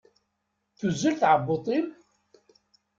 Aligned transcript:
Tuzzel 0.77 1.15
tɛebbuḍt-im? 1.21 1.87